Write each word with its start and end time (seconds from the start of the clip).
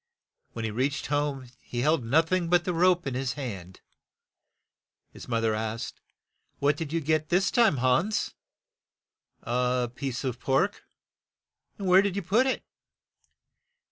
When 0.53 0.65
he 0.65 0.71
reached 0.71 1.05
home 1.05 1.47
he 1.59 1.81
held 1.81 2.03
noth 2.03 2.31
ing 2.31 2.47
but 2.49 2.65
the 2.65 2.73
rope 2.73 3.05
in 3.05 3.13
his 3.13 3.33
hand. 3.33 3.81
His 5.13 5.27
moth 5.27 5.43
er 5.43 5.53
asked, 5.53 6.01
''What 6.57 6.75
did 6.75 6.91
you 6.91 7.01
get 7.01 7.29
this 7.29 7.51
time, 7.51 7.77
Hans?" 7.77 8.33
"A 9.43 9.91
piece 9.93 10.23
of 10.23 10.39
pork. 10.39 10.85
"Where 11.77 12.01
did 12.01 12.15
you 12.15 12.23
put 12.23 12.47
it?" 12.47 12.63